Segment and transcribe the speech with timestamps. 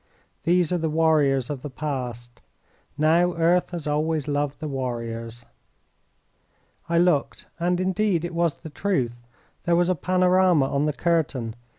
[0.45, 2.41] These are the warriors of the past.
[2.97, 5.45] Now earth has always loved the warriors."
[6.89, 9.13] I looked, and indeed it was the truth.
[9.65, 11.53] There was a panorama on the curtain.